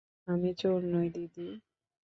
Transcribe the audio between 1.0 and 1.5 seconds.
দিদি।